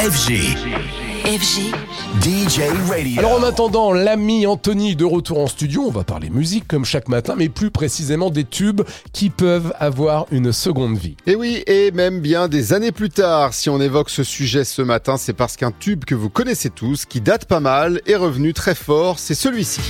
FG. 0.00 0.56
FG. 1.26 1.74
DJ 2.22 2.60
Radio. 2.88 3.18
Alors 3.18 3.32
en 3.32 3.42
attendant, 3.42 3.92
l'ami 3.92 4.46
Anthony 4.46 4.96
de 4.96 5.04
retour 5.04 5.38
en 5.40 5.46
studio, 5.46 5.82
on 5.86 5.90
va 5.90 6.04
parler 6.04 6.30
musique 6.30 6.66
comme 6.66 6.86
chaque 6.86 7.08
matin, 7.08 7.34
mais 7.36 7.50
plus 7.50 7.70
précisément 7.70 8.30
des 8.30 8.44
tubes 8.44 8.80
qui 9.12 9.28
peuvent 9.28 9.74
avoir 9.78 10.24
une 10.30 10.52
seconde 10.52 10.96
vie. 10.96 11.18
Et 11.26 11.34
oui, 11.34 11.62
et 11.66 11.90
même 11.90 12.20
bien 12.20 12.48
des 12.48 12.72
années 12.72 12.92
plus 12.92 13.10
tard, 13.10 13.52
si 13.52 13.68
on 13.68 13.78
évoque 13.78 14.08
ce 14.08 14.24
sujet 14.24 14.64
ce 14.64 14.80
matin, 14.80 15.18
c'est 15.18 15.34
parce 15.34 15.58
qu'un 15.58 15.70
tube 15.70 16.06
que 16.06 16.14
vous 16.14 16.30
connaissez 16.30 16.70
tous, 16.70 17.04
qui 17.04 17.20
date 17.20 17.44
pas 17.44 17.60
mal, 17.60 18.00
est 18.06 18.16
revenu 18.16 18.54
très 18.54 18.74
fort, 18.74 19.18
c'est 19.18 19.34
celui-ci. 19.34 19.82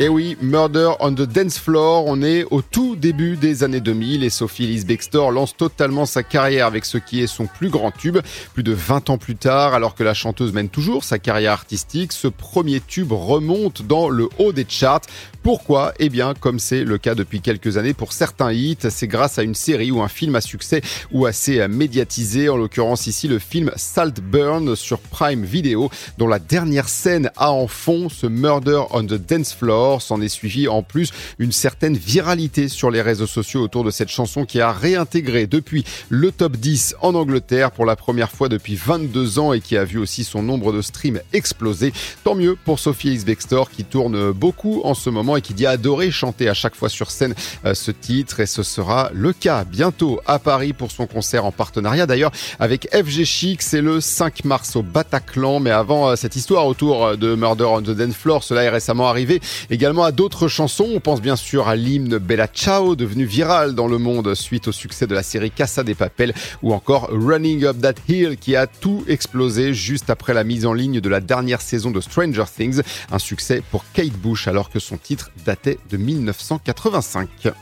Et 0.00 0.08
oui, 0.08 0.36
Murder 0.42 0.90
on 0.98 1.12
the 1.12 1.22
Dance 1.22 1.56
Floor, 1.56 2.06
on 2.08 2.20
est 2.20 2.42
au 2.50 2.62
tout 2.62 2.96
début 2.96 3.36
des 3.36 3.62
années 3.62 3.78
2000 3.78 4.24
et 4.24 4.30
Sophie 4.30 4.64
Elise 4.64 4.86
Bextor 4.86 5.30
lance 5.30 5.56
totalement 5.56 6.04
sa 6.04 6.24
carrière 6.24 6.66
avec 6.66 6.84
ce 6.84 6.98
qui 6.98 7.22
est 7.22 7.28
son 7.28 7.46
plus 7.46 7.68
grand 7.68 7.92
tube. 7.92 8.18
Plus 8.54 8.64
de 8.64 8.72
20 8.72 9.10
ans 9.10 9.18
plus 9.18 9.36
tard, 9.36 9.72
alors 9.72 9.94
que 9.94 10.02
la 10.02 10.12
chanteuse 10.12 10.52
mène 10.52 10.68
toujours 10.68 11.04
sa 11.04 11.20
carrière 11.20 11.52
artistique, 11.52 12.12
ce 12.12 12.26
premier 12.26 12.80
tube 12.80 13.12
remonte 13.12 13.82
dans 13.82 14.08
le 14.08 14.28
haut 14.40 14.52
des 14.52 14.66
charts. 14.68 15.02
Pourquoi? 15.44 15.92
Eh 15.98 16.08
bien, 16.08 16.32
comme 16.32 16.58
c'est 16.58 16.84
le 16.84 16.96
cas 16.96 17.14
depuis 17.14 17.42
quelques 17.42 17.76
années 17.76 17.92
pour 17.92 18.14
certains 18.14 18.50
hits, 18.50 18.78
c'est 18.88 19.06
grâce 19.06 19.38
à 19.38 19.42
une 19.42 19.54
série 19.54 19.90
ou 19.90 20.00
un 20.00 20.08
film 20.08 20.34
à 20.36 20.40
succès 20.40 20.80
ou 21.12 21.26
assez 21.26 21.68
médiatisé, 21.68 22.48
en 22.48 22.56
l'occurrence 22.56 23.06
ici 23.06 23.28
le 23.28 23.38
film 23.38 23.70
Saltburn 23.76 24.74
sur 24.74 25.00
Prime 25.00 25.44
Video, 25.44 25.90
dont 26.16 26.28
la 26.28 26.38
dernière 26.38 26.88
scène 26.88 27.30
a 27.36 27.52
en 27.52 27.66
fond 27.66 28.08
ce 28.08 28.26
Murder 28.26 28.84
on 28.92 29.04
the 29.04 29.20
Dance 29.20 29.52
Floor. 29.52 30.00
S'en 30.00 30.22
est 30.22 30.30
suivi 30.30 30.66
en 30.66 30.82
plus 30.82 31.12
une 31.38 31.52
certaine 31.52 31.98
viralité 31.98 32.70
sur 32.70 32.90
les 32.90 33.02
réseaux 33.02 33.26
sociaux 33.26 33.60
autour 33.60 33.84
de 33.84 33.90
cette 33.90 34.08
chanson 34.08 34.46
qui 34.46 34.62
a 34.62 34.72
réintégré 34.72 35.46
depuis 35.46 35.84
le 36.08 36.32
top 36.32 36.56
10 36.56 36.96
en 37.02 37.14
Angleterre 37.14 37.70
pour 37.70 37.84
la 37.84 37.96
première 37.96 38.30
fois 38.30 38.48
depuis 38.48 38.76
22 38.76 39.38
ans 39.38 39.52
et 39.52 39.60
qui 39.60 39.76
a 39.76 39.84
vu 39.84 39.98
aussi 39.98 40.24
son 40.24 40.42
nombre 40.42 40.72
de 40.72 40.80
streams 40.80 41.20
exploser. 41.34 41.92
Tant 42.24 42.34
mieux 42.34 42.56
pour 42.64 42.78
Sophie 42.78 43.08
Ellis 43.08 43.24
Bextor 43.26 43.70
qui 43.70 43.84
tourne 43.84 44.32
beaucoup 44.32 44.80
en 44.84 44.94
ce 44.94 45.10
moment 45.10 45.33
et 45.36 45.40
qui 45.40 45.54
dit 45.54 45.66
adorer 45.66 46.10
chanter 46.10 46.48
à 46.48 46.54
chaque 46.54 46.74
fois 46.74 46.88
sur 46.88 47.10
scène 47.10 47.34
euh, 47.64 47.74
ce 47.74 47.90
titre 47.90 48.40
et 48.40 48.46
ce 48.46 48.62
sera 48.62 49.10
le 49.12 49.32
cas 49.32 49.64
bientôt 49.64 50.20
à 50.26 50.38
Paris 50.38 50.72
pour 50.72 50.90
son 50.90 51.06
concert 51.06 51.44
en 51.44 51.52
partenariat 51.52 52.06
d'ailleurs 52.06 52.32
avec 52.58 52.88
FG 52.94 53.24
Chic. 53.24 53.62
C'est 53.62 53.80
le 53.80 54.00
5 54.00 54.44
mars 54.44 54.76
au 54.76 54.82
Bataclan. 54.82 55.60
Mais 55.60 55.70
avant 55.70 56.10
euh, 56.10 56.16
cette 56.16 56.36
histoire 56.36 56.66
autour 56.66 57.06
euh, 57.06 57.16
de 57.16 57.34
Murder 57.34 57.64
on 57.64 57.82
the 57.82 57.90
Dance 57.90 58.14
Floor, 58.14 58.42
cela 58.42 58.64
est 58.64 58.68
récemment 58.68 59.08
arrivé 59.08 59.40
également 59.70 60.04
à 60.04 60.12
d'autres 60.12 60.48
chansons. 60.48 60.88
On 60.94 61.00
pense 61.00 61.20
bien 61.20 61.36
sûr 61.36 61.68
à 61.68 61.76
l'hymne 61.76 62.18
Bella 62.18 62.46
Ciao 62.46 62.96
devenu 62.96 63.24
viral 63.24 63.74
dans 63.74 63.86
le 63.86 63.98
monde 63.98 64.34
suite 64.34 64.68
au 64.68 64.72
succès 64.72 65.06
de 65.06 65.14
la 65.14 65.22
série 65.22 65.50
Casa 65.50 65.82
des 65.82 65.94
Papel 65.94 66.34
ou 66.62 66.72
encore 66.72 67.08
Running 67.10 67.64
Up 67.64 67.76
That 67.80 67.94
Hill 68.08 68.36
qui 68.36 68.56
a 68.56 68.66
tout 68.66 69.04
explosé 69.08 69.74
juste 69.74 70.10
après 70.10 70.34
la 70.34 70.44
mise 70.44 70.66
en 70.66 70.72
ligne 70.72 71.00
de 71.00 71.08
la 71.08 71.20
dernière 71.20 71.60
saison 71.60 71.90
de 71.90 72.00
Stranger 72.00 72.44
Things. 72.54 72.82
Un 73.10 73.18
succès 73.18 73.62
pour 73.70 73.84
Kate 73.92 74.12
Bush 74.12 74.48
alors 74.48 74.70
que 74.70 74.78
son 74.78 74.96
datait 75.44 75.78
de 75.88 75.96
1985. 75.96 77.48